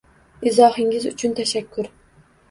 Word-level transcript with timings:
Izohingiz 0.51 1.05
uchun 1.09 1.35
tashakkur. 1.39 1.91